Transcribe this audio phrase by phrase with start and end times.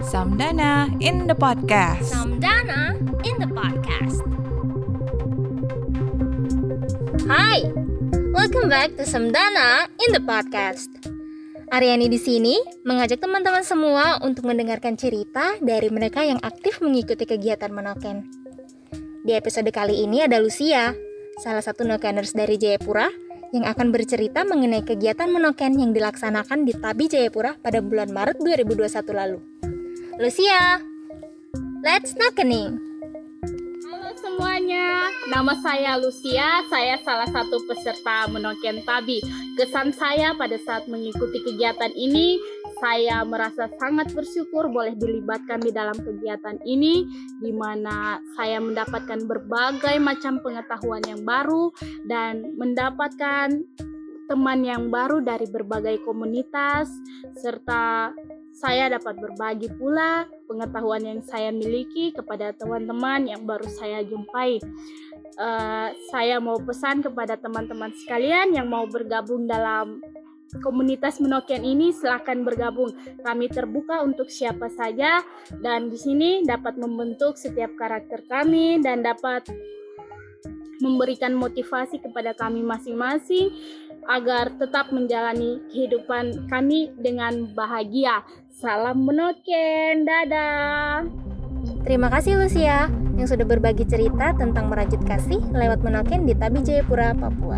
[0.00, 2.08] Samdana in the podcast.
[2.08, 2.96] Samdana
[3.28, 4.24] in the podcast.
[7.28, 7.68] Hai,
[8.32, 10.88] welcome back to Samdana in the podcast.
[11.68, 12.56] Aryani di sini
[12.88, 18.24] mengajak teman-teman semua untuk mendengarkan cerita dari mereka yang aktif mengikuti kegiatan menoken.
[19.20, 20.96] Di episode kali ini ada Lucia,
[21.44, 23.12] salah satu nokeners dari Jayapura
[23.50, 29.10] yang akan bercerita mengenai kegiatan menoken yang dilaksanakan di Tabi Jayapura pada bulan Maret 2021
[29.14, 29.38] lalu.
[30.18, 30.82] Lucia,
[31.82, 32.89] let's nokening!
[35.30, 39.22] Nama saya Lucia, saya salah satu peserta Menoken Tabi.
[39.54, 42.34] Kesan saya pada saat mengikuti kegiatan ini,
[42.82, 47.06] saya merasa sangat bersyukur boleh dilibatkan di dalam kegiatan ini,
[47.38, 51.70] di mana saya mendapatkan berbagai macam pengetahuan yang baru
[52.10, 53.54] dan mendapatkan
[54.26, 56.90] teman yang baru dari berbagai komunitas,
[57.38, 58.10] serta
[58.60, 64.58] saya dapat berbagi pula pengetahuan yang saya miliki kepada teman-teman yang baru saya jumpai.
[65.38, 70.02] Uh, saya mau pesan kepada teman-teman sekalian yang mau bergabung dalam
[70.58, 72.90] komunitas Menoken ini silahkan bergabung.
[73.22, 75.22] Kami terbuka untuk siapa saja
[75.62, 79.46] dan di sini dapat membentuk setiap karakter kami dan dapat
[80.80, 83.52] memberikan motivasi kepada kami masing-masing
[84.08, 88.24] agar tetap menjalani kehidupan kami dengan bahagia.
[88.48, 91.29] Salam menoken, dadah.
[91.80, 97.16] Terima kasih Lucia yang sudah berbagi cerita tentang merajut kasih lewat menoken di Tabi Jayapura,
[97.16, 97.56] Papua.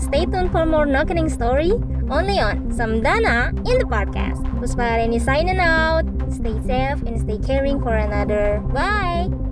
[0.00, 1.72] Stay tuned for more nokening story
[2.10, 4.42] only on Samdana in the podcast.
[4.58, 6.04] Puspa Reni signing out.
[6.28, 8.58] Stay safe and stay caring for another.
[8.74, 9.43] Bye!